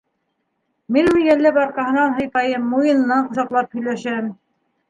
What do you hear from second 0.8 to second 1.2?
Мин